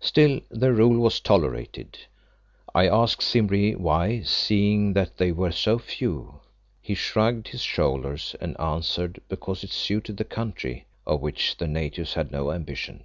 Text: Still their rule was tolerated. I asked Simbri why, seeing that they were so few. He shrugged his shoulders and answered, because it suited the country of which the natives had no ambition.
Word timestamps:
Still 0.00 0.40
their 0.50 0.72
rule 0.72 0.98
was 0.98 1.20
tolerated. 1.20 1.96
I 2.74 2.88
asked 2.88 3.22
Simbri 3.22 3.76
why, 3.76 4.22
seeing 4.22 4.94
that 4.94 5.16
they 5.16 5.30
were 5.30 5.52
so 5.52 5.78
few. 5.78 6.40
He 6.82 6.96
shrugged 6.96 7.46
his 7.46 7.62
shoulders 7.62 8.34
and 8.40 8.58
answered, 8.58 9.20
because 9.28 9.62
it 9.62 9.70
suited 9.70 10.16
the 10.16 10.24
country 10.24 10.86
of 11.06 11.20
which 11.20 11.58
the 11.58 11.68
natives 11.68 12.14
had 12.14 12.32
no 12.32 12.50
ambition. 12.50 13.04